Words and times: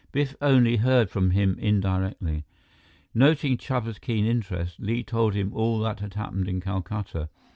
"Biff 0.11 0.35
only 0.41 0.77
heard 0.77 1.11
from 1.11 1.29
him 1.29 1.55
indirectly." 1.59 2.43
Noting 3.13 3.55
Chuba's 3.55 3.99
keen 3.99 4.25
interest, 4.25 4.79
Li 4.79 5.03
told 5.03 5.35
him 5.35 5.53
all 5.53 5.77
that 5.81 5.99
had 5.99 6.15
happened 6.15 6.47
in 6.47 6.59
Calcutta. 6.59 7.29